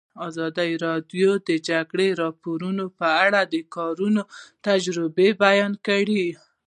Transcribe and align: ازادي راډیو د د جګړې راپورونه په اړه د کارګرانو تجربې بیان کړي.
ازادي 0.27 0.71
راډیو 0.85 1.31
د 1.39 1.43
د 1.49 1.51
جګړې 1.69 2.07
راپورونه 2.21 2.83
په 2.99 3.07
اړه 3.25 3.41
د 3.53 3.55
کارګرانو 3.75 4.23
تجربې 4.67 5.29
بیان 5.43 5.73
کړي. 5.87 6.25